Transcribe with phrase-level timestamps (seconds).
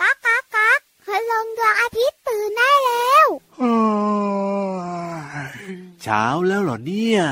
[0.00, 3.28] ก๊ากก๊ากก๊ากคืลงดวงอาทิตย์ตื่นได้แล้ว
[6.02, 7.22] เช้าแล้วเหรอเนี่ย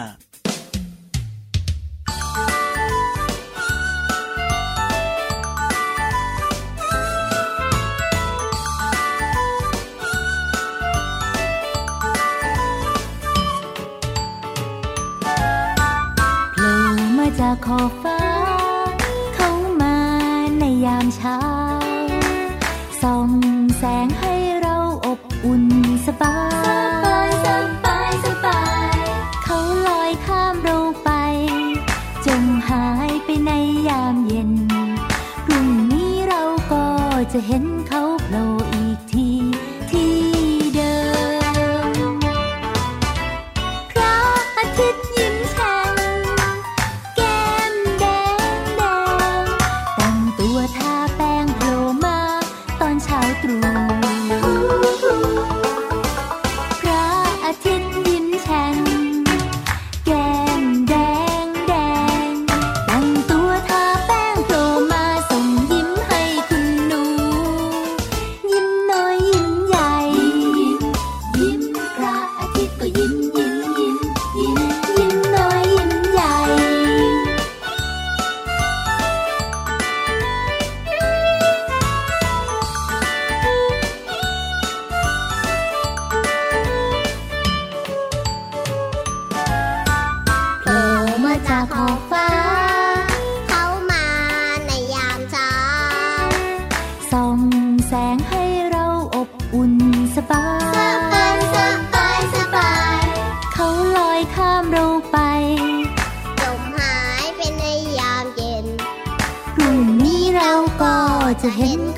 [111.43, 111.50] สุ
[111.91, 111.91] ข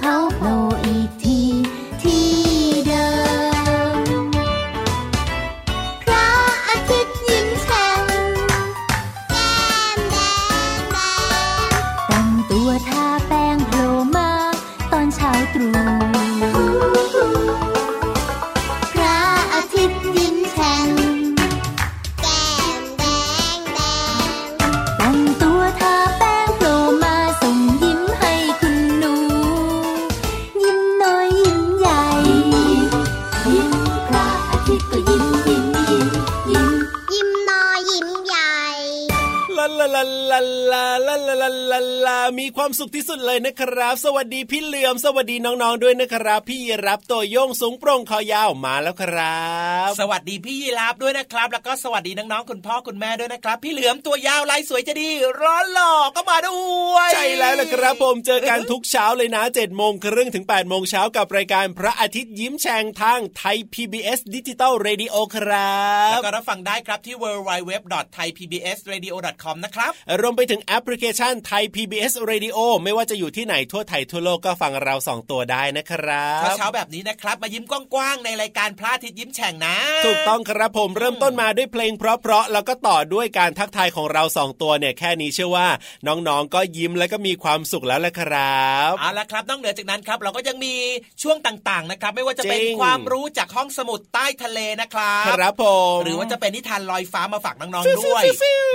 [44.02, 49.44] สวัสดีพี่เหลือมสวัสดีน้องๆด้วยนะครับ พี่ยีรับตัวโยงสูงโปร่งคอยาวมาแล้วครั
[49.88, 55.08] บ สวัสดีพี่ยีรับด้วยนะครับ แล้วก็สวัสดีน้องๆคุณพ่อคุณแม่ด้วยนะครับ พี่เหลือมตัวยาวลายสวยจะดี
[55.40, 56.58] ร้อนหล่อก็มาด้
[56.94, 65.74] วยใช่แล้วละครับผมเจอกันทุกเช้าเลยนะเจ็ดโมงครึ่งถึงแปดโมงเช้ากับรายการพระอาทิตย์ยิ้มแฉ่งทางไทย PBS ดิจิตอลเรดิโอครั
[66.08, 85.68] บแล้วก็รับฟังได้ครับที่ www.thaipbsradio.com นะครับรวมไปถึงแอปพลิเคชันไทย PBS Radio ไม่ว่าจะอยู่ที่ไหนทั่วไทยทั่วโลกก็ฟังเราสองตัวได้นะครับเช้าแบบนี้นะครับ มายิ้มกว้างๆในรายการพระอาทิตย์ยิ้มแฉ่งนะ ถูกต้องครับผมเริ่มต้นมาด้วยเพลงเพราะๆแล้วก็ต่อด้วยการทักทายของเราสองตัวเนี่ยแค่นี้เชื่อว่า
[86.06, 90.74] น้องๆก็ยิ้มแล้วก็มีความสุขแล้วแหละครับเอาละครับนอกเหนือจากนั้นครับ เราก็ยังมี
[91.22, 95.64] ช่วงต่างๆนะครับ ไม่ว่าจะเป็นความรู้จากห้องสมุดใต้ทะเลนะครับครับผ
[95.96, 98.22] มหรือว่าจะเป็นนิทานลอยฟ้ามาฝากน้องๆด้วย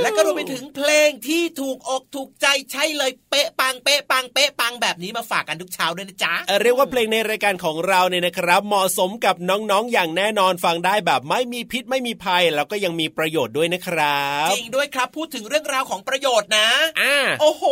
[0.01, 16.69] และก็รวมไปถึงเพลงที่ถูกอกถูกใจใช่เลยเป๊ะปังเป๊ะปังเป๊ะปังแบบนี้มาฝากกันทุกเช้าด้วยนะจ๊ะเรียกว่าเพลงในรายการของเราเนี่ยนะครับ เหมาะสมกับน้องๆอย่างแน่นอนฟังได้แบบไม่มีพิษไม่มีภัย แล้วก็ยังมีประโยชน์ด้วยนะครับจริงด้วยครับพูดถึงเรื่องราวของประโยชน์นะ
[17.01, 17.63] อ่าโอ้โห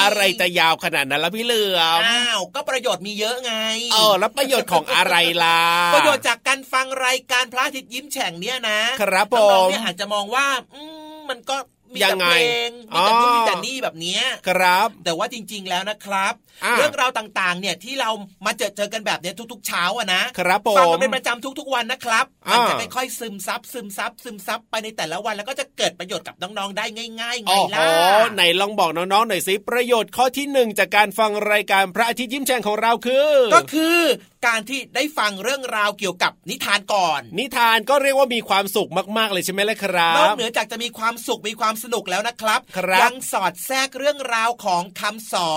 [0.00, 3.54] อะไรจะยาวขนาดนั้นล่ะพี่เหลือมอ้าวก็ประโยชน์มีเยอะไง
[3.92, 5.60] เออแล้วประโยชน์ของอะไรล่ะ
[5.94, 10.82] ประโยชน์จากการฟังรายการพระอาทิตย์ยิ้มแฉ่งเนี่ยนะครับผมน้องๆเนี่ยอาจจะมองว่าอื
[11.14, 11.56] มมันก็
[11.94, 12.38] มีแต่เพล
[12.68, 14.18] งมีแต่นู่นมีแต่นี่แบบนี้
[14.48, 16.34] ครับ แต่ว่าจริง ๆแล้วนะครับ
[16.76, 18.10] เรื่องราวต่างๆ เนี่ยที่เรา
[18.46, 26.84] มาเจอเจอกันแบบนี้ทุก ๆ เช้าอะนะครับผมฟังกันเป็นประจำทุก ๆ วันนะครับมันจะค่อยๆซึมซับซึมซับซึมซับไปในแต่ละวันแล้วก็จะเกิดประโยชน์กับน้องๆได้
[27.20, 27.86] ง่ายๆไงล่ะ
[28.34, 33.98] ไหนลองบอกน้องๆหน่อยสิประโยชน์ข้อที่หนึ่งจากการฟังรายการพระอาทิตย์ยิ้มแฉ่งของเราคือ ก็คือ
[34.46, 45.54] การที่ได้ฟังเรื่องราวเกี่ยวกับนิทานก่อน นิทานก็เรียกว่ามีความสุขมากๆเลยใช่ไหมล่ะครับนอกเหนือจากจะมีความสุขมีความสนุกแล้วนะครับรบยังสอดแทรกเรื่องราวของคำสอ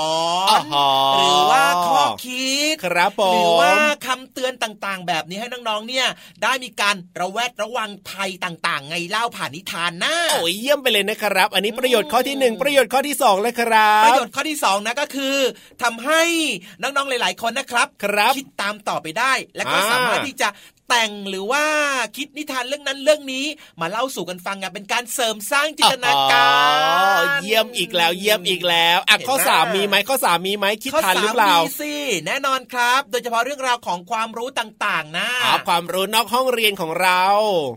[0.57, 0.59] น
[1.17, 3.75] หรือว่าข้อคิดครับผมหรือว่า
[4.07, 6.07] คำเตือนต่างๆ แบบนี้ให้น้องๆเนี่ย
[6.43, 15.37] ได้มีการระแวดระวังภัยต่างๆ ไงเล่าผ่านนิทานนะโอ้ยเยี่ยมไปเลยนะครับ อันนี้ประโยชน์ข้อที่ 1 ประโยชน์ข้อที่2เลยครับประโยชน์ข้อที่2นะก็คือ
[15.83, 16.21] ทำให้
[16.81, 20.49] น้องๆหลาย ๆคนนะครับครับ คิดตามต่อไปได้ และก็สามารถที่จะ
[20.91, 21.65] แต่งหรือว่า
[22.17, 23.45] คิดนิทานเรื่องนั้นเรื่องนี้
[23.81, 26.49] มาเล่าสู่กันฟังกันเป็นการเสริมสร้างจินตนากา
[27.21, 31.93] รเยี่ยมอีกแล้วเยี่ยมอีกแล้วอะข้อสามมีไหมข้อสามมีไหมคิดทันหรือเปล่ามีสิ
[32.27, 35.29] แน่นอนครับ โดยเฉพาะเรื่องราวของความรู้ต่างๆนะ
[35.67, 37.23] ความรู้นอกห้องเรียนของเรา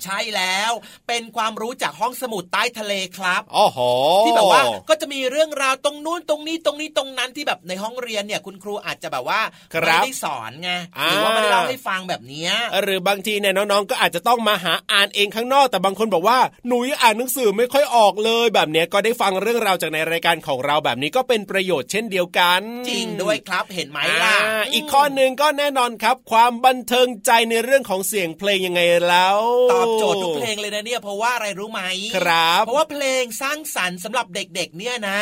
[0.04, 0.72] ใช่แล้ว
[1.08, 3.78] เป็นความรู้จากห้องสมุดใต้ทะเลครับอ๋อโห
[4.26, 9.40] ที่แบบว่าก็จะมีเรื่องราวตรงนู้นตรงนี้ตรงนี้ตรงนั้นที่แบบในห้องเรียนเนี่ยคุณครูอาจจะแบบว่า
[9.80, 10.70] ไม่ได้สอนไง
[11.04, 12.48] หรือว่าไม่ได้เล่าให้ฟังแบบนี้
[12.82, 24.36] หรือบางทีเนี่ยน้องๆก็อาจจะต้องมาหาอ่านเองข้างนอก แต่บางคนบอกว่าหนูอ่านหนังสือไม่ค่อยออกเลย แบบเนี้ยก็ได้ฟังเรื่องราวจากในรายการของเราแบบนี้ก็เป็นประโยชน์เช่นเดียวกัน จริงด้วยครับเห็นไหมล่ะ
[24.72, 29.38] อีกข้อหนึ่งก็แน่นอนครับ ความบันเทิงใจในเรื่องของเสียงเพลงยังไงแล้ว
[29.72, 31.82] ตอบโจทย์ทุกเพลงเลยนะเนี่ยเพราะว่าอะไรรู้ไหม
[32.16, 35.20] ครับเพราะว่าเพลงสร้างสรรค์สำหรับเด็กๆ เนี่ยนะ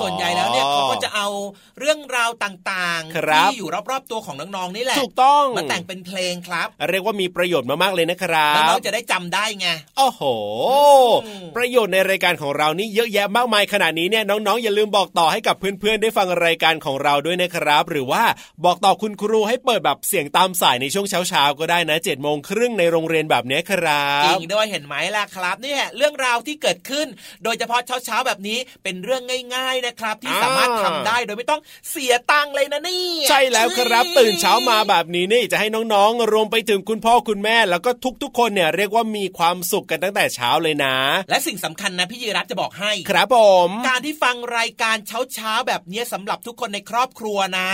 [0.00, 1.28] ส่วนใหญ่แล้วเนี่ยเขาก็จะเอา
[1.78, 9.68] เรื่องราวต่างๆที่อยู่รอบๆตัวของน้องๆนี่แหละถูกต้องมาแต่งเป็นเพลงครับ เรียกว่ามีประโยชน์มากๆเลยนะครับน้องๆจะได้จำได้ไง
[9.98, 10.22] โอ้โห
[11.56, 18.24] ประโยชน์ในรายการของเรานี่เยอะแยะมากมายขนาดนี้เนี่ยน้องๆอย่าลืมบอกต่อให้กับเพื่อนๆได้ฟังรายการของเราด้วยนะครับ หรือว่า
[18.64, 27.06] บอกต่อคุณครูให้เปิดแบบเสียงตามสายในช่วงเช้าๆก็ได้นะเจ็ดโมงครึ่งในโรงเรียนแบบนี้ครับจริงด้วยเห็นไหมล่ะครับนี่แหละเรื่องราวที่เกิดขึ้น
[27.44, 29.22] โดยเฉพาะเช้าๆแบบนี้เป็นเรื่อง
[29.54, 31.60] ง่าย ๆนะครับ ที่สามารถทำได้โดยไม่ต้อง
[31.90, 37.90] เสียตังค์เลยนะนี่ ใช่แล้วครับตื่นเช้ามาแบบนี้นี่จะให้น้องๆ รวมไปถึงคุณคุณพ่อคุณแม่แล้วก็
[38.22, 40.96] ทุกๆ คนเนี่ยเรียกว่ามีความสุขกันตั้งแต่เช้าเลยนะ
[41.30, 43.38] และสิ่งสำคัญนะพี่ยีรัตจะบอกให้ครับผ
[43.68, 47.70] ม การที่ฟังรายการเช้าเช้าแบบนี้สำหรับทุกคนในครอบครัวนะ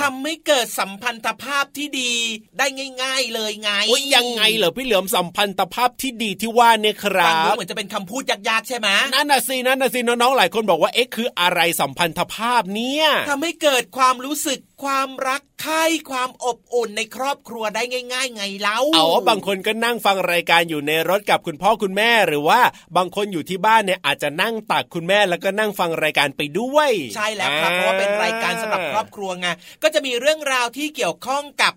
[0.00, 2.12] ทำให้เกิดสัมพันธภาพที่ดี
[2.58, 2.66] ได้
[3.02, 3.70] ง่าย ๆเลยไง
[4.14, 17.82] ยังไงเหรอพี่เหลือมสัมพันธภาพที่ดีที่ว่าเนี่ยครับฟังดูเหมือนจะเป็นคำพูดยากๆใช่ไหมนั่นน่ะสินั่นน่ะสิน้องๆหลายคนบอกว่าเอ๊ะคืออะไรสัมพันธภาพเนี่ยทำให้เกิดความรู้สึกความรักใคร่ความอบอุ่นในครอบครัวได้
[18.12, 22.60] ง่าย ๆ ไงเล่าเอาบางคนก็นั่งฟังรายการอยู่ในรถกับคุณพ่อคุณแม่หรือว่า
[22.96, 29.46] บางคนอยู่ที่บ้านเนี่ยอาจจะนั่งตักคุณแม่แล้วก็นั่งฟังรายการไปด้วย ใช่แล้วครับเพราะว่าเป็นรายการสำหรับครอบครัวไง
[29.82, 31.72] ก็จะมีเรื่องราวที่เกี่ยวข้องกับ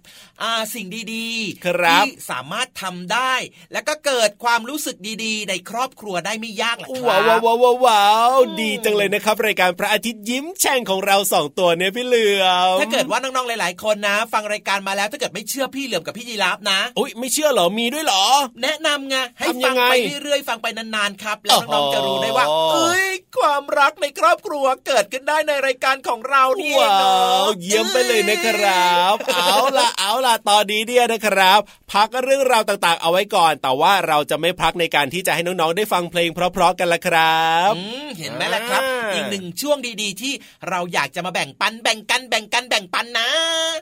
[0.73, 3.33] สิ่งดีๆที่สามารถทำได้
[3.73, 12.45] แล้วก็เกิดความรู้สึกดีๆ ในครอบครัวได้ไม่ยากหรอกครับว้าวว้าวว้าวดีจังเลยนะครับ รายการพระอาทิตย์ยิ้มแฉ่งของเราสองตัวเนี่ยพี่เหลือ
[12.77, 18.24] มเกิดว่าน้องๆหลาย ๆ คนนะ ฟังรายการมาแล้วถ้าเกิดไม่เชื่อพี่เหลือมกับพี่ยีราฟนะอุ้ยไม่เชื่อเหรอมีด้วยเหรอ
[18.63, 19.94] แนะนำไงให้ฟังไป
[20.24, 23.07] เรื่อยๆฟังไปนานๆครับ แล้วน้องๆจะรู้ได้ว่าเอ้ย
[23.38, 31.60] ความรักในครอบครัวเกิดขึ้นได้ในรายการของเรานี่เางเยี่ยมไปเลยนะครับ เอาล่ะเอาล่ะตอนนี้เนี่ยนะครับ
[31.94, 37.74] พักเรื่องราวต่างๆ เอาไว้ก่อน แต่ว่าเราจะไม่พักในการที่จะให้น้องๆได้ฟังเพลงเพราะๆกันละครับ
[38.18, 38.81] เห็นไหมล่ะครับ
[39.13, 40.33] อีกหนึ่งช่วงดีๆ ที่
[40.69, 43.29] เราอยากจะมาแบ่งปันแบ่งกันแบ่งกันแบแบ่งปันนะ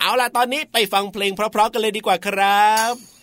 [0.01, 3.14] เอาล่ะตอนนี้ไปฟังเพลงเพราะๆกันเลยดีกว่าครับ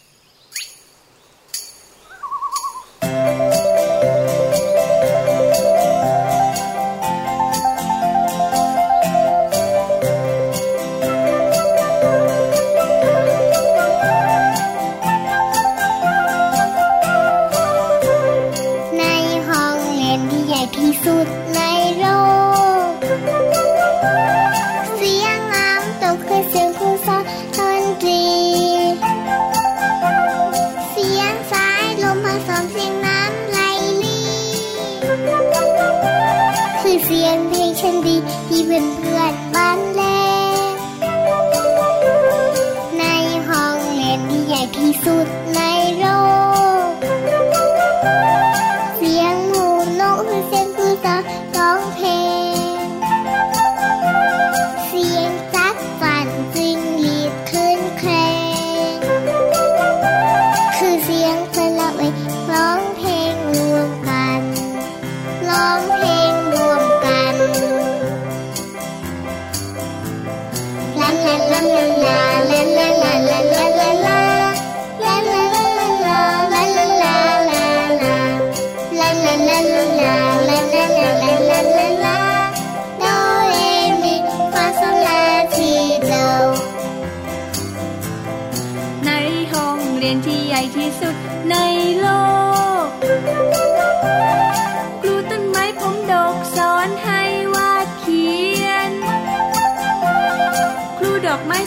[89.06, 89.10] ใน
[89.52, 91.14] ห้องเรียนที่ใหญ่ที่สุด
[91.50, 91.54] ใน
[92.00, 92.31] โลก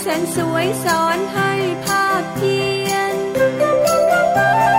[0.08, 1.52] แสนสวยสอนให้
[1.86, 2.58] ภาคเพี
[2.88, 3.16] ยน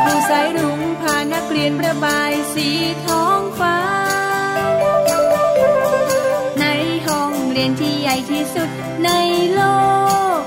[0.04, 2.68] ครูสายรุ้งพานักเรียนประบายสี
[3.06, 3.78] ท้องฟ้า
[6.60, 6.64] ใน
[7.06, 8.68] ห้องเรียนที่ใหญ่ที่สุด
[9.04, 9.10] ใน
[9.54, 9.60] โล
[10.38, 10.40] ก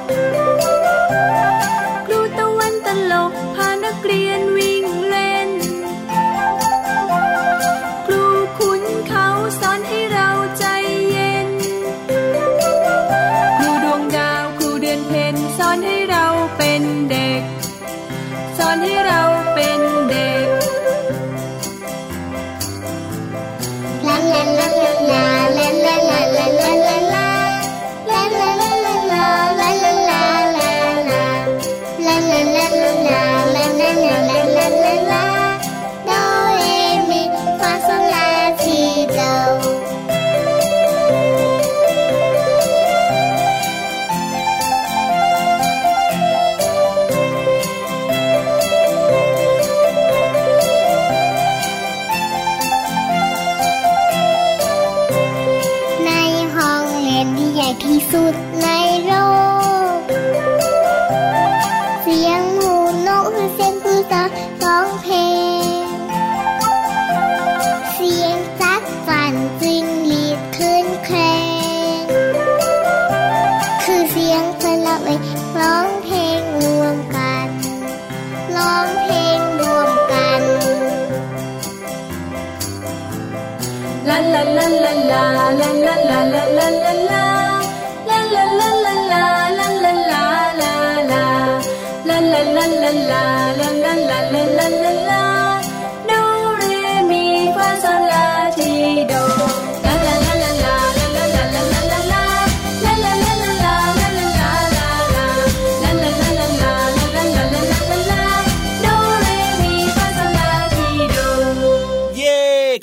[2.05, 4.41] ครูตะวันตลกพานักเรียน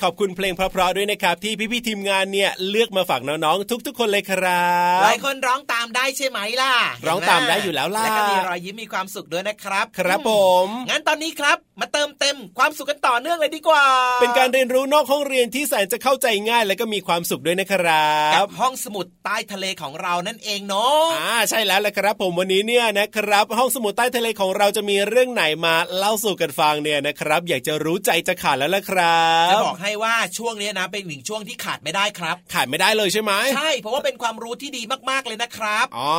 [0.03, 4.67] ขอบคุณ ลงเพราะๆด้วยนะครับ ที่พี่ๆทีมงานเนี่ยเลือกมาฝากน้องๆทุก ๆ คนเลยครั
[4.99, 6.75] บหลายคนร้องตามได้ใช่ไหมล่ะ
[7.07, 10.31] ร้องตามได้อยู่แล้วล่ะแล้วก็มีรอยยิ้มมีความสุขด้วยนะครับ ครับผ
[10.65, 13.85] มงั้นตอนนี้ครับ มาเติมเต็มความสุขกันต่อเนื่องเลยดีกว่า
[14.21, 36.13] เป็นการเรียนรู้นอกห้องเรียนที่แสนจะเข้าใจง่าย และก็มีความสุขด้วยนะครักับบห้องสมุดใต้ทะเลของเรานั่นเองเนาะอ่าใช่แล้วแหละครับ ผมวันนี้เนี่ยนะครับ ห้องสมุดใต้ทะเลของเราจะมีเรื่องไหนมาเล่าสู่กันฟังเนี่ยนะครับ อยากจะรู้ใจจะขาดแล้วละครัจะบบอกให้ว่าช่วงนี้นะเป็นหนึ่งช่วงที่ขาดไม่ได้ครับ ขาดไม่ได้เลยใช่ไหมใช่เพราะว่าเป็นความรู้ที่ดีมากๆเลยนะครับอ๋อ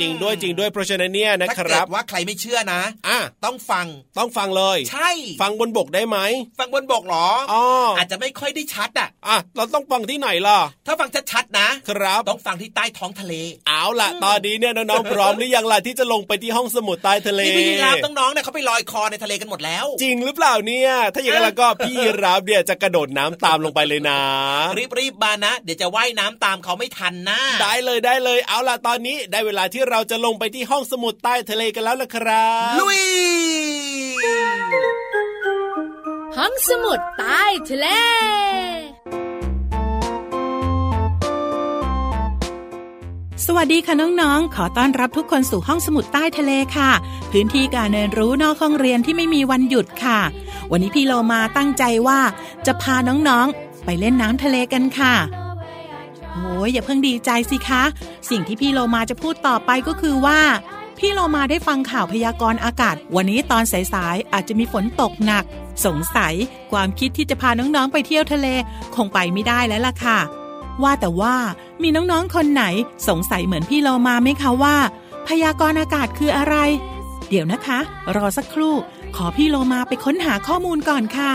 [0.00, 3.86] จริงด้วยจริงด้วยเพราะฉะนั้นเนี่ยนะถ้าคเกิรับดว่าใครไม่เชื่อนะอะต้องฟัง
[4.18, 5.10] ต้องฟังเลย ใช่
[5.42, 6.18] ฟังบนบกได้ไหม
[6.58, 7.62] ฟังบนบกเหรออ๋อ
[7.96, 13.34] อาจจะไม่ค่อยได้ชัดอะอะเราต้องฟังที่ไหนล่ะถ้าฟังชัดๆนะ ครับต้องฟังที่ใต้ท้องทะเล
[13.68, 24.20] เอาล่ะ ตอนนี้เนี่ยน้องๆพร้อมหรือยังล่ะที่จะลงไปที่ห้องสมุดใต้ทะเลนี่พี่ยีราฟน้องๆเนี่ยเขาไปลอยคอในทะเลกันหมดแล้ว จริงหรือเปล่าเนี่ย ถ้าอย่างนั้นแล้วก็พี่ยีรับเนี่ยจะกระโดดน้ำตามลงไปเลยนะ
[24.98, 33.02] รีบๆมานะ เดี๋ยวจะว่ายน้ำตามเขาไม่ทันนะได้เลยได้เลย เอาล่ะตอนนี้ได้เวลาที่เราจะลงไปที่ห้องสมุดใต้ทะเลกันแล้วล่ะครับลุย
[36.36, 37.86] ห้องสมุดใต้ทะเล
[43.46, 46.90] สวัสดีค่ะน้องๆ ขอต้อนรับทุกคนสู่ห้องสมุดใต้ทะเลค่ะ
[47.30, 50.20] พื้นที่การเรียนรู้นอกห้องเรียนที่ไม่มีวันหยุดค่ะ
[50.70, 52.20] วันนี้พี่โลมาตั้งใจว่า
[52.66, 55.14] จะพาน้องๆ ไปเล่นน้ำทะเลกันค่ะ
[56.32, 57.82] โอ้ยอย่าเพิ่งดีใจสิคะ
[58.30, 60.40] สิ่งที่พี่โลมาจะพูดต่อไปก็คือว่า
[60.98, 65.44] พี่โลมาได้ฟังข่าวพยากรณ์อากาศ วันนี้ตอนสายๆอาจจะมีฝนตกหนัก
[65.84, 66.34] สงสัย
[66.72, 68.46] ความคิดที่จะพาน้องๆไปเที่ยวทะเล
[68.96, 70.43] คงไปไม่ได้แล้วล่ะค่ะ
[70.82, 71.36] ว่าแต่ว่า
[71.82, 72.64] มีน้องๆ คนไหน
[73.08, 74.76] สงสัยเหมือนพี่โลมาไหมคะว่า
[75.28, 76.56] พยากรณ์อากาศคืออะไร
[77.28, 77.78] เดี๋ยวนะคะ
[78.16, 78.74] รอสักครู่
[79.16, 81.32] ขอพี่โลมาไปค้นหาข้อมูลก่อนค่ะ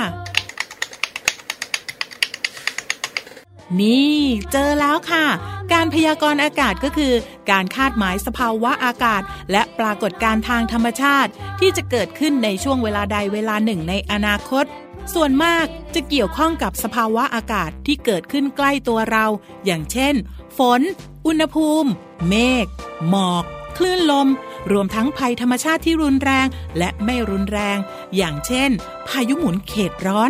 [3.82, 4.18] นี่
[4.52, 5.26] เจอแล้วค่ะ
[5.74, 7.14] การพยากรณ์อากาศก็คือ
[7.52, 14.66] การคาดหมายสภาวะอากาศ และปรากฏการณ์ทางธรรมชาติ ที่จะเกิดขึ้นในช่วงเวลาใดเวลาหนึ่งในอนาคต
[15.14, 19.26] ส่วนมากจะเกี่ยวข้องกับสภาวะอากาศที่เกิดขึ้นใกล้ตัวเรา
[19.66, 20.14] อย่างเช่น
[20.58, 20.82] ฝน
[21.28, 21.90] อุณหภูมิ
[22.28, 22.66] เมฆ
[23.10, 23.44] หมอก
[23.78, 24.28] คลื่นลม
[24.72, 26.48] รวมทั้งภัยธรรมชาติที่รุนแรง
[26.78, 27.78] และไม่รุนแรง
[28.16, 28.70] อย่างเช่น
[29.08, 30.30] พายุหมุนเขตร้อน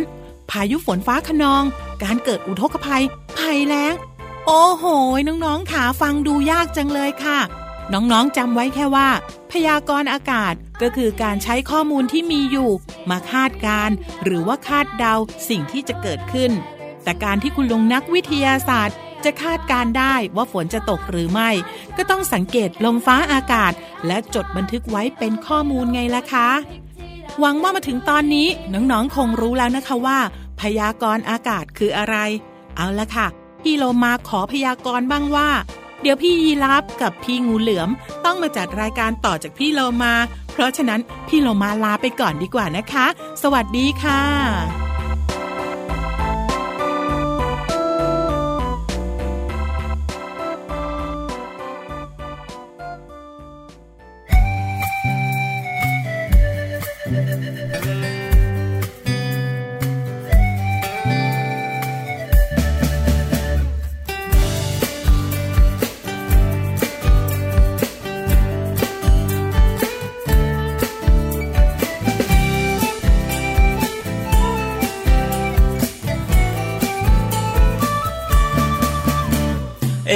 [0.52, 1.64] พายุฝนฟ้าขนอง
[2.04, 3.04] การเกิดอุทกภัย
[3.38, 3.94] ภัยแล้ง
[4.48, 4.86] โอ้โห
[5.28, 7.40] น้องๆขาฟังดูยากจังเลยค่ะ
[7.94, 9.10] น้องๆจำไว้แค่ว่า
[9.52, 12.70] พยากรณ์อากาศก็คือการใช้ข้อมูลที่มีอยู่
[13.10, 15.16] มาคาดการ์หรือว่าคาดเดา
[15.50, 16.52] สิ่งที่จะเกิดขึ้น
[17.04, 21.50] แต่การที่คุณลุงนักวิทยาศาสตร์ จะคาดการได้ว่าฝนจะตกหรือไม่
[21.98, 23.72] ก็ต้องสังเกตลมฟ้าอากาศ
[24.08, 26.50] และจดบันทึกไว้เป็นข้อมูลไงล่ะคะ
[27.40, 30.20] หวังว่ามาถึงตอนนี้น้องๆคงรู้แล้วนะคะว่า
[30.62, 32.16] พยากรณ์อากาศคืออะไร
[32.76, 33.28] เอาละค่ะ
[33.64, 35.50] พี่โลมาขอพยากรณ์บ้างว่า
[36.02, 37.90] เดี๋ยวพี่ยีรับกับพี่งูเหลือม
[38.26, 40.14] ต้องมาจัดรายการต่อจากพี่โลมา
[40.54, 43.06] เพราะฉะนั้นพี่โลมาลาไปก่อนดีกว่านะคะ
[43.44, 44.89] สวัสดีค่ะ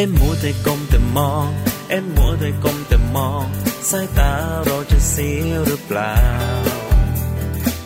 [0.06, 1.48] อ็มมัวแต่ก้มแต่มอง
[1.90, 3.46] เอ็มมัวแต่ก้มแต่มอง
[3.90, 4.34] สายตา
[4.66, 6.16] เราจะเสียหรือเปล่า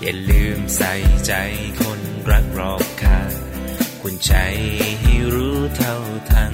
[0.02, 0.94] อย่าลืมใส่
[1.26, 1.34] ใจ
[1.82, 3.32] คนรักรอบค่าง
[4.02, 4.34] คุณใจ
[5.02, 5.96] ให้รู้เท่า
[6.30, 6.54] ทัน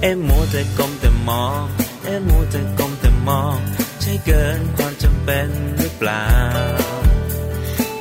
[0.00, 1.64] เอ็มมัวแต่ก้มแต่มอง
[2.04, 3.58] เอ็มมัวแต่ก้มแต่มอง
[4.00, 6.26] ใช่เกินความจำเป็นหรือเปล่า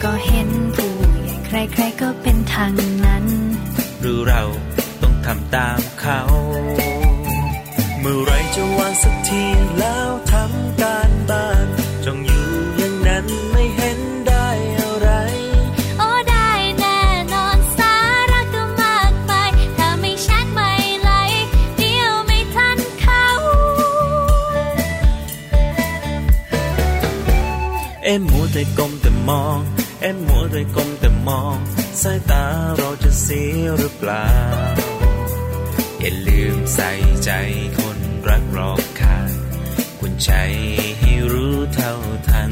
[0.04, 0.94] ก็เห็นผู้
[1.24, 1.36] ใหญ่
[1.74, 2.74] ใครๆก็เป็นทาง
[3.06, 3.26] นั้น
[4.02, 4.44] หรือเรา
[4.75, 4.75] ต้อง
[5.26, 6.20] ทำตามเขา
[8.00, 9.44] เมื่อไรจะวางสักที
[9.80, 11.68] แล้วทำการบ้าน
[12.06, 14.48] จ้องอยู่อย่างนั้นไม่เห็นได้
[14.80, 15.10] อะไร
[15.98, 17.00] โอ้ได้แน่
[17.34, 17.96] นอนสา
[18.32, 21.12] ระก็มากมายถ้าไม่ชัดไม่ไหล
[21.78, 23.26] เดียวไม่ทันเขา
[28.04, 29.60] เอ็มมัวแต่ก้มแต่มอง
[30.02, 31.58] เอ็มมัวแต่ก้มแต่มอง
[32.02, 32.44] สายตา
[32.78, 34.28] เราจะเสียหรือเปล่า
[36.06, 36.92] อย่าลืมใส่
[37.24, 37.32] ใจ
[37.80, 39.32] คนรักรอบค่าง
[40.00, 40.32] คุณใจ
[41.00, 41.94] ให้รู้เท่า
[42.28, 42.52] ทัน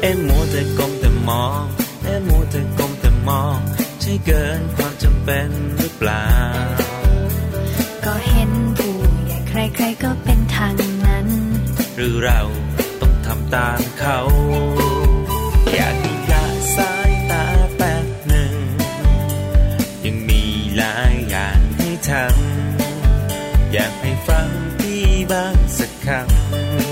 [0.00, 1.62] เอ็มมัวแต่ก้มแต่มอง
[2.04, 3.58] เอ็มมัวแต่ก้มแต่มอง
[4.00, 5.48] ใช่เกินความจำเป็น
[5.78, 6.26] หรือเปล่า
[8.04, 10.74] ก็เห็นผู้ใหญ่ใครๆก็เป็นทาง
[11.06, 11.28] นั้น
[11.96, 12.40] หรือเรา
[13.00, 14.18] ต้องทำตามเขา
[15.74, 15.96] อยาก
[24.26, 26.06] ฟังพี่บ้างสักค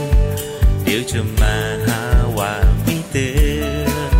[0.00, 2.00] ำเดี๋ยวจะมาหา
[2.38, 3.28] ว่าไม่เตื
[3.60, 3.64] อ
[4.08, 4.12] น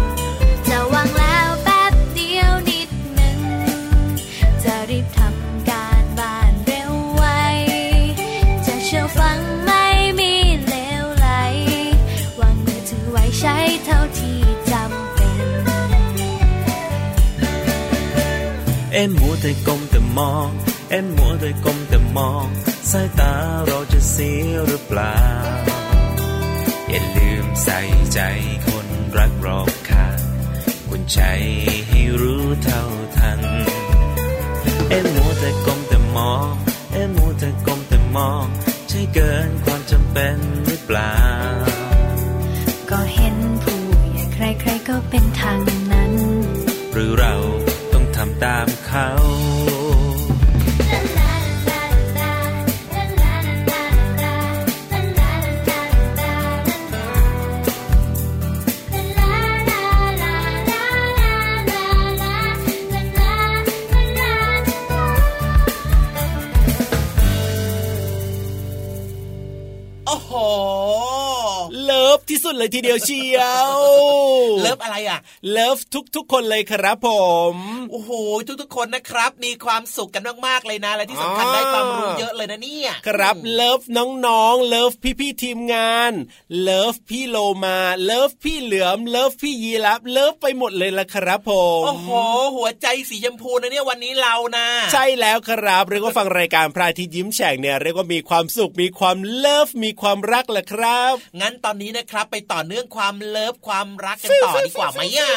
[0.69, 3.41] จะวางแล้วแป๊บเดียวนิดหนึ่ง
[4.65, 7.25] จะรีบทำการบ้านเร็วไว
[8.67, 9.87] จะเชื่อฟังไม่
[10.19, 10.33] มี
[10.69, 11.29] เลวไหล
[12.41, 14.39] วางมือถือไว้ใช้เท่าที่
[14.71, 15.41] จำเป็น
[18.93, 20.49] เอ็มมัวแต่ก้มแต่มอง
[20.91, 22.49] เอ็มมัวแต่ก้มแต่มอง
[22.93, 23.35] สายตา
[23.67, 25.19] เราจะเสียหรือเปล่า
[26.91, 27.81] อย่าลืมใส่
[28.13, 28.21] ใจ
[28.67, 30.21] คนรักรอบค่าง
[30.89, 31.21] คุณใจ
[31.89, 32.83] ให้รู้เท่า
[33.17, 33.41] ทัน
[34.89, 36.53] เอ็มมัวแต่ก้มแต่มอง
[36.93, 38.45] เอ็มมัวแต่ก้มแต่มอง
[38.89, 41.17] ใช่เกินความจำเป็นหรือเปล่า
[42.91, 43.81] ก็เห็นผู้
[44.13, 45.59] ใหญ่ใครๆก็เป็นทาง
[45.93, 46.13] นั้น
[46.93, 47.35] หรือเรา
[47.93, 49.09] ต้องทำตามเขา
[70.15, 71.14] โอ้โห love
[72.31, 73.75] ที่สุดเลยทีเดียวเชียว
[74.63, 75.19] love อะไรอะ
[75.51, 75.79] love
[76.17, 77.09] ทุก ๆ คนเลยครับผ
[77.53, 77.55] ม
[77.91, 78.11] โอ้โห
[78.61, 83.81] ทุกๆคนนะครับ มีความสุขกันมากๆเลยนะ และที่สำคัญอ่าได้ความรู้เยอะเลยนะเนี่ย ครับ love
[84.27, 86.13] น้องๆ love พี่ๆทีมงาน
[86.63, 92.09] love พี่โลมา love พี่เหลือม love พี่ยีรับ love ไปหมดเลยละครับผมโอ้โห
[92.57, 105.31] หัวใจสีชมพูนะเนี่ยวันนี้เรานะใช่แล้วครับเรียกว่าฟังรายการพระอาทิตย์ยิ้มแฉ่งเนี่ยเรียกว่ามีความสุขมีความ love มีความรักแหละครับ งั้นตอนนี้นะครับไปต่อเนื่องความ love ความรักกันต่อดีกว่าไหมอะ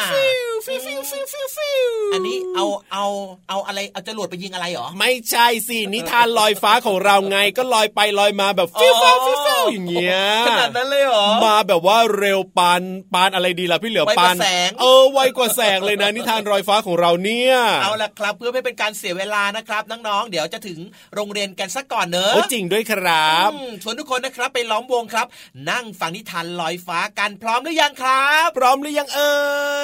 [0.66, 3.06] ฟิ้วฟิ้วฟิ้วฟิ้วฟิ้วอันนี้เอาเอา
[3.48, 12.82] เอาอะไรเอาจรวดไปยิงอะไรเหรอ ไม่ใช่สินิทานลอยฟ้าของเราไงก็ลอยไปลอยมาแบบฟิ้วฟิ้วฟิ้วฟิ้วอย่างเงี้ยขนาดนั้นเลยเหรอมาแบบว่าเร็วปาน
[13.14, 20.78] ปานอะไรดีล่ะพี่เหลือมไวกว่าปานแสงเออไวกว่าแสงเลยนะนิทานลอยฟ้าของเราเนี่ยเอาละครับเพื่อไม่เป็นการเสียเวลานะครับน้องๆเดี๋ยวจะถึง
[21.14, 25.26] โรงเรียนกันสักก่อนเนอะโอ้จริงด้วยครับอืมชวนทุกคนนะครับไปล้อมวงครับ
[25.70, 29.38] นั่งฟังนิทานลอยฟ้ากันพร้อมหรือยังครับ พร้อมหรือยังเอ่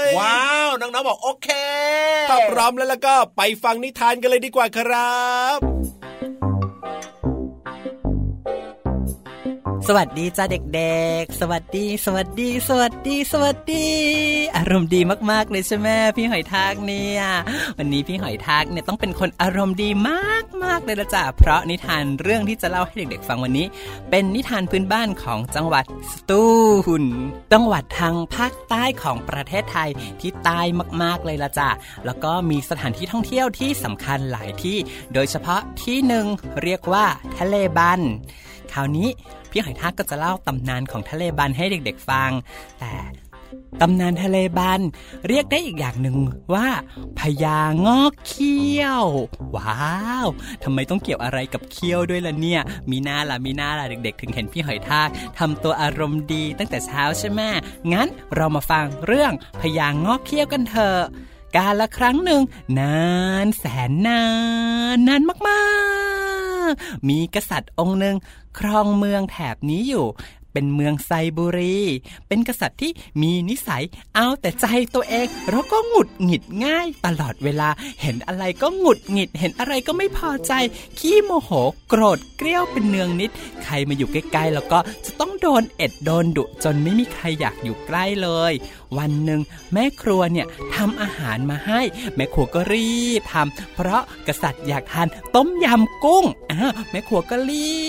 [0.07, 1.49] ยว้าวน้องๆบอกโอเค
[2.31, 5.25] ถ้าพร้อมแล้วแล้วก็ไปฟังนิทานกันเลยดีกว่าครั
[5.57, 5.59] บ
[9.89, 10.45] สวัสดีจ้า
[10.75, 13.87] เด็กๆ สวัสดี สวัสดี สวัสดี สวัสดี
[14.57, 17.23] อารมณ์ดีมากๆเลยใช่ไหมพี่หอยทากเนี่ย
[17.79, 19.91] วันนี้พี่หอยทากเนี่ยต้องเป็นคนอารมณ์ดี
[20.65, 23.67] มากๆเลยละจ้ะเพราะนิทานเรื่องที่จะเล่าให้เด็กๆ ฟังวันนี้
[24.11, 26.47] เป็นนิทานพื้นบ้านของจังหวัดสตู
[27.03, 27.05] ล
[27.53, 30.61] จังหวัดทางภาคใต้ของประเทศไทยที่ใต้
[31.03, 31.69] มากๆเลยละจ้ะ
[32.07, 34.77] แล้วก็มีสถานที่ท่องเที่ยวที่สำคัญหลายที่
[35.15, 36.27] โดยเฉพาะที่หนึ่ง
[36.63, 37.07] เรียกว่า
[37.39, 38.03] ทะเลบัน
[38.73, 39.11] คราวนี้
[39.55, 42.31] พี่หอยทากก็จะเล่าตำนานของทะเลบันให้เด็กๆฟัง
[42.81, 42.95] แต่
[43.81, 44.81] ตำนานทะเลบัน
[45.29, 46.17] เรียกได้อีกอย่างหนึ่ง
[46.55, 46.69] ว่า
[47.19, 49.07] พญางอกเขี้ยว
[49.57, 49.85] ว้า
[50.25, 50.27] ว
[50.63, 57.41] ทำไมต้องเกี่ยวอะไรกับเขี้ยวด้วยล่ะเนี่ย มีหน้าล่ะมีหน้าล่ะเด็ก ๆ ถึงเห็นพี่หอยทากทำตัวอารมณ์ดีตั้งแต่เช้าใช่ไหม
[57.93, 61.01] งั้นเรามาฟังเรื่องพญางอกเขี้ยวกันเถอะ
[61.57, 62.43] การละครั้งหนึ่ง
[62.79, 63.05] นา
[63.45, 64.23] นแสนนา
[64.97, 65.65] น นานมา
[66.71, 68.17] กๆ มีกษัตริย์องค์หนึ่ง
[68.59, 70.07] ครองเมืองแถบนี้อยู่
[70.55, 71.79] เป็นเมืองไซบุรี
[72.29, 72.91] เป็นกษัตริย์ที่
[73.23, 73.83] มีนิสัย
[74.15, 77.69] เอาแต่ใจตัวเอง แล้วก็หงุดหงิดง่ายตลอดเวลา
[78.03, 80.53] เห็นอะไรก็หงุดหงิด เห็นอะไรก็ไม่พอใจ
[80.99, 81.51] ขี้โมโห
[81.89, 83.31] โกรธเกรี้ยวเป็นเนืองนิด
[83.65, 88.53] ใครมาอยู่ใกล้ๆแล้วก็จะต้องโดนเอ็ดโดนดุจนไม่มีใครอยากอยู่ใกล้เลย
[88.99, 89.41] วันหนึ่ง
[89.73, 91.81] แม่ครัวเนี่ยทำอาหารมาให้
[92.17, 92.91] แม่ครัวก็รี
[93.21, 97.85] บทำเพราะกษัตริย์อยากทานต้มยำกุ้งอ่าแม่ครัวก็รี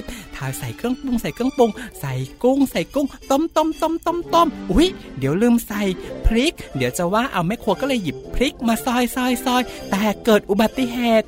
[0.00, 0.02] บ
[0.38, 1.70] ทาใส่เครื่องปรุงใส่เครื่องปรุง
[2.00, 5.82] ใส่กุ้ง ใส่กุ้ง ต้มต้มต้มต้มต้มอุ้ยเดี๋ยวลืมใส่
[6.26, 11.26] พริก เดี๋ยวจะว่าเอาแม่ครัวก็เลยหยิบพริกมาซอยซอยซอยแต่เกิดอุบัติเหตุ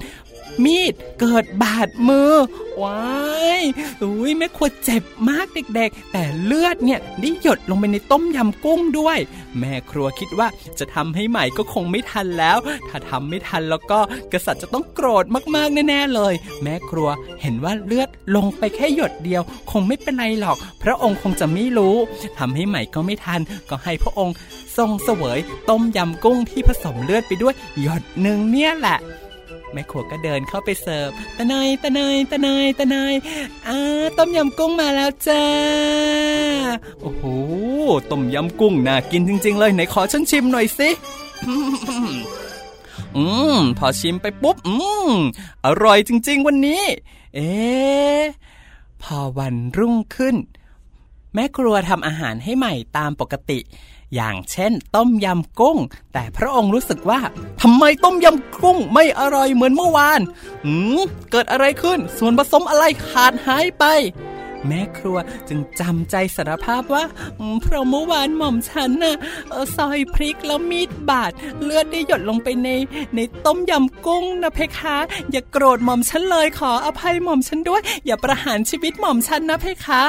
[0.64, 2.32] มีดเกิดบาดมือ
[2.82, 3.00] ว้า
[3.60, 3.62] ย
[4.02, 9.18] อุ้ยแม่ครัวเจ็บมากเด็กๆ แต่เลือดเนี่ยได้หยดลงไปในต้มยำกุ้งด้วย
[9.58, 12.58] แม่ครัวคิดว่าจะทำให้ใหม่ก็คงไม่ทันแล้ว
[12.88, 13.98] ถ้าทำไม่ทันแล้วก็
[14.32, 17.08] กษัตริย์จะต้องโกรธมากๆแน่ๆเลย แม่ครัว
[17.42, 21.96] เห็นว่าเลือดลงไปแค่หยดเดียว คงไม่เป็นไรหรอก พระองค์คงจะไม่รู้
[22.38, 24.34] ทำให้ใหม่ก็ไม่ทัน ก็ให้พระองค์
[24.76, 28.98] ทรงเสวยต้มยำกุ้งที่ผสมเลือดไปด้วยหยดหนึ่งเนี่ยแหละ
[29.72, 33.14] แม่ครัวก็เดินเข้าไปเสิร์ฟตะเนยตะเนยตะเนยตะเนย
[33.68, 35.44] อ่าต้มยำกุ้งมาแล้วจ้า
[37.00, 37.24] โอ้โห
[38.10, 40.88] ต้มยำกุ้งน่ากินจริง ๆ เลยไหนขอฉันชิมหน่อยสิ
[43.16, 43.24] อื
[43.56, 44.74] ม พอชิมไปปุ๊บ อื
[45.08, 45.10] ม
[45.64, 46.82] อร่อยจริง ๆ วันนี้
[47.34, 48.22] เอ๊ะ
[49.02, 50.36] พอวันรุ่งขึ้น
[51.34, 53.58] แม่ครัวทำอาหารให้ใหม่ตามปกติ
[54.14, 55.78] อย่างเช่น ต้มยำกุ้ง
[56.12, 57.20] แต่พระองค์รู้สึกว่า
[57.60, 60.20] ทำไมต้มยำกุ้งไม่อร่อยเหมือนเมื่อวาน
[60.64, 60.98] หืม
[61.30, 63.84] เกิดอะไรขึ้น ส่วนผสมอะไรขาดหายไป
[64.68, 65.18] แม่ครัว
[65.48, 67.04] จึงจำใจสารภาพว่า
[67.62, 69.16] เพราะเมื่อวานหม่อมฉันน่ะ
[69.76, 72.68] ซอยพริกแล้วมีดบาดเลือดได้หยดลงไปใน
[73.14, 74.96] ในต้มยำกุ้งนะเพคะ
[75.30, 80.02] อย่าโกรธหม่อมฉันเลยขออภัยหม่อมฉันด้วย อย่าประหารชีวิตหม่อมฉันนะเพคะ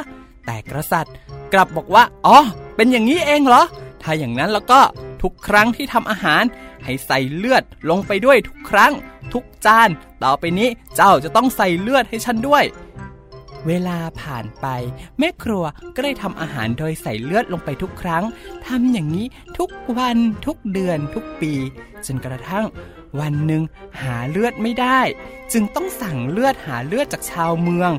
[0.45, 1.13] แต่กษัตริย์
[1.53, 2.39] กลับบอกว่า อ๋อ
[2.75, 3.63] เป็นอย่างนี้เองเหรอ
[4.03, 4.81] ถ้าอย่างนั้นแล้วก็
[5.21, 6.43] ทุกครั้งที่ทำอาหาร
[6.83, 8.93] ให้ใส่เลือดลงไปด้วยทุกครั้ง
[9.33, 9.89] ทุกจาน
[10.23, 12.63] ต่อไปนี้เจ้าจะต้องใส่เลือดให้ฉันด้วย
[13.67, 14.67] เวลาผ่านไป
[15.19, 15.63] แม่ครัว
[15.95, 18.23] ก็ได้ทำอาหารโดยใส่เลือดลงไปทุกครั้ง
[18.67, 19.25] ทำอย่างนี้
[19.57, 21.53] ทุกวันทุกเดือนทุกปี
[22.05, 22.65] จนกระทั่ง
[23.19, 23.63] วันหนึ่ง
[24.01, 25.01] หาเลือดไม่ได้
[25.53, 27.91] จึงต้องสั่งเลือดหาเลือดจากชาวเมือง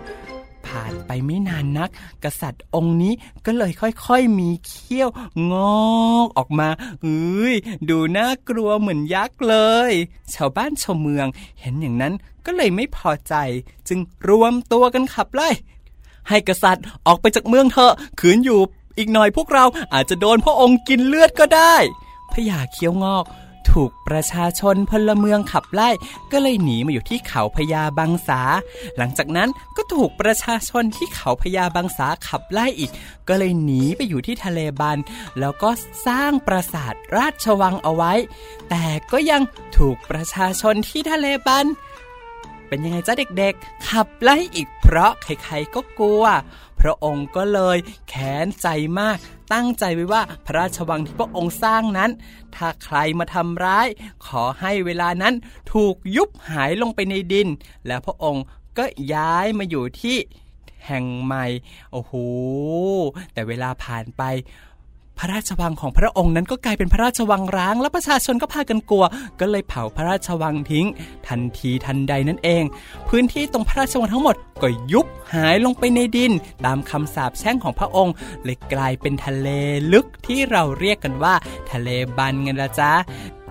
[0.66, 1.90] ผ่านไปไม่นานนัก
[2.24, 3.12] กษัตริย์องค์นี้
[3.46, 5.08] ก็เลยค่อยๆมีเขี้ยว
[5.52, 6.68] งอกออกมา
[7.02, 7.54] เอ้ย
[7.88, 9.56] ดูน่ากลัวเหมือนยักษ์เล
[9.90, 9.92] ย
[10.34, 11.26] ชาวบ้านชาวเมือง
[11.60, 12.14] เห็นอย่างนั้น
[12.46, 13.34] ก็เลยไม่พอใจ
[13.88, 13.98] จึง
[14.28, 15.48] รวมตัวกันขับไล่
[16.28, 18.60] ให้กษัตริย์ออกไปจากเมืองเถอะขืนอยู่
[18.98, 21.74] อีกหน่อยพวกเราอาจจะโดนพระองค์กินเลือดก็ได้
[22.32, 23.24] พญาเขี้ยวงอก
[23.70, 25.90] ถูกประชาชนพลเมืองขับไล่
[26.32, 28.40] ก็เลยหนีมาอยู่ที่เขาพญาบังสา
[28.96, 32.90] หลังจากนั้นก็ถูกประชาชนที่เขาพญาบังสาขับไล่อีก
[33.28, 34.98] ก็เลยหนีไปอยู่ที่ทะเลบัน
[35.40, 35.70] แล้วก็
[36.06, 38.12] สร้างปราสาทราชวังเอาไว้
[38.70, 39.42] แต่ก็ยัง
[39.76, 41.66] ถูกประชาชนที่ทะเลบัน
[42.68, 46.24] เป็นยังไงจ้าเด็กๆ ขับไล่อีกเพราะใครๆก็กลัว
[46.82, 48.68] พระองค์ก็เลยแค้นใจ
[49.00, 49.18] มาก
[49.52, 52.10] ตั้งใจไว้ว่าพระราชวังที่พระองค์สร้างนั้น
[52.56, 53.86] ถ้าใครมาทำร้าย
[54.26, 55.34] ขอให้เวลานั้น
[55.72, 57.48] ถูกยุบหายลงไปในดิน
[57.86, 58.44] แล้วพระองค์
[58.78, 60.16] ก็ย้ายมาอยู่ที่
[60.86, 61.46] แห่งใหม่
[61.92, 62.12] โอ้โห
[63.32, 64.22] แต่เวลาผ่านไป
[65.18, 69.04] พระราชวังของพระองค์นั้นก็กลายเป็นพระราชวังร้าง และประชาชนก็พากันกลัว
[69.40, 70.86] ก็เลยเผาพระราชวังทิ้ง
[71.28, 72.64] ทันทีทันใดนั่นเอง
[73.08, 76.32] พื้นที่ตรงพระราชวังทั้งหมดก็ยุบหายลงไปในดิน
[76.64, 79.48] ตามคำสาปแช่งของพระองค์เลยกลายเป็นทะเล
[79.92, 81.34] ลึกที่เราเรียกกันว่า
[81.72, 82.92] ทะเลบันไงละจ๊ะ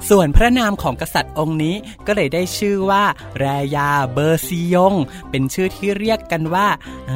[0.10, 1.76] ส่วนพระนามของกษัตริย์องค์นี้
[2.08, 3.04] ก็เลยได้ชื่อว่า
[3.40, 4.94] แรยาเบอร์ซิยง
[5.30, 6.68] เป็นชื่อที่เรียกกันว่า
[7.08, 7.12] เอ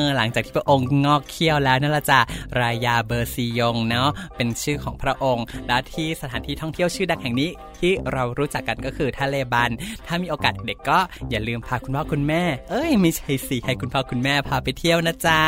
[0.00, 2.20] อหลังจากที่พระองค์งอกเขี้ยวแล้วนั่นละจ้ะ
[2.60, 9.70] รายาเบอร์ซิยงเนาะเป็นชื่อของพระองค์ และที่สถานที่ท่องเที่ยวชื่อดังแห่งนี้ที่เรารู้จักกันก็คือทะเลบัน
[10.06, 10.98] ถ้ามีโอกาสเด็กก็
[11.30, 15.42] อย่าลืมพาคุณพ่อคุณแม่ เอ้ยไม่ใช่สิให้คุณพ่อคุณแม่พาไปเที่ยวนะจ๊ะ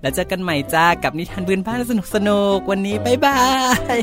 [0.00, 3.40] แล้วเจอกันใหม่จ้ากับนิทานบืนบ้านสนุกสนุกวันนี้บ๊ายบา
[3.96, 3.98] ย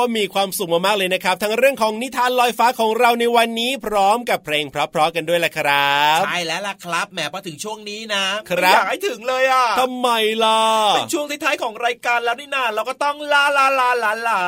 [0.00, 10.08] ว่ามีความสุขมากๆเลยนะครับ ทั้งเรื่องของนิทานลอยฟ้าของเราในวันนี้พร้อมกับเพลงเพราะๆกันด้วยแหละครับใช่แล้วล่ะครับแหมพอถึงช่วงนี้นะครับอยากให้ถึงเลยอะทำไม
[10.44, 10.60] ล่ะ
[10.96, 14.40] เป็นช่วงท้ายๆของรายการแล้วนี่นาเราก็ต้องลาลาลาลาลา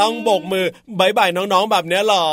[0.00, 0.66] ต้องโบกมือ
[0.98, 2.26] บายบายน้องๆแบบนี้หรอ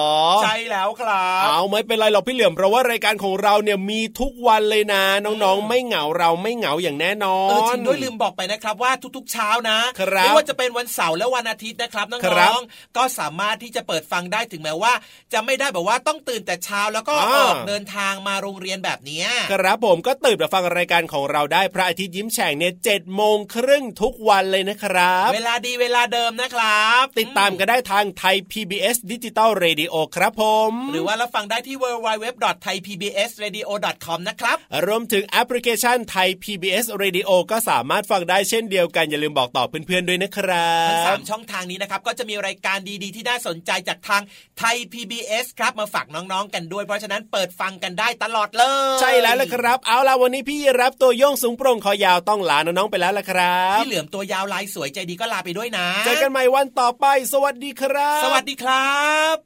[0.44, 9.78] ใช่แล้วครับเอาไม่เป็นไรหรอกพี่เหลี่ยมเพราะว่ารายการของเราเนี่ยมีทุกวันเลยนะ น้องๆ ไม่เหงาเราไม่เหงาอย่างแน่นอนเออจริงด้วยลืมบอกไปนะครับว่าทุกๆเช้านะ
[10.24, 12.18] ไม่ว่าจะเป็นวันเสาร์และวันอาทิตย์นะครับน้
[12.52, 14.94] องๆก็สามารถที่จะเปิดฟังได้ถึงแม้ว่า
[15.34, 44.22] จะไม่ได้แบบว่าต้องตื่นแต่เช้าแล้วก็ออกเดินทางมาโรงเรียนแบบนี้ครับผมก็ตื่นมาฟังรายการของเราได้พระอาทิตย์ยิ้มแฉ่งเนี่ยเจ็ดโมงครึ่งทุกวันเลยนะครับ เวลาดีเวลาเดิมนะครับ ติดตามกันได้ทางไทย PBS ดิจิตอลเรดิโอครับผม หรือว่าเราฟังได้ที่ www.thaipbsradio.com นะครับ รวมถึงแอปพลิเคชันไทย PBS Radio ก็สามารถฟังได้เช่นเดียวกัน อย่าลืมบอกต่อเพื่อนๆด้วยนะครับทั้งสมช่องทางนี้นะครับก็จะมีรายการดีๆ ที่น่าสนใจจากทาง
[44.60, 48.64] ไทย PBS ครับมาฝากน้องๆกันด้วย เพราะฉะนั้นเปิดฟังกันได้ตลอดเล
[48.96, 58.98] ย ใช่แล้วละครับ เอาล่ะวันนี้พี่รับตัวโยงสูงโปร่งคอยาวต้องลาน้องๆไปแล้วละครับพี่เหลือมตัวยาวลายสวยใจดีก็ลาไปด้วยนะเจอกันใหม่วันต่อไป สวัสดีครับ สวัสดีครั
[59.34, 59.38] บ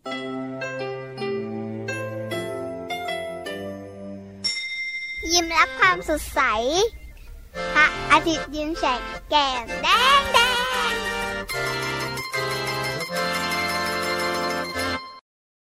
[5.32, 6.42] ยิ้มรับความสดใส
[7.74, 9.88] พระอาทิตย์ยิ้มแฉกแก้มแด
[10.20, 10.40] งแด
[10.92, 11.07] ง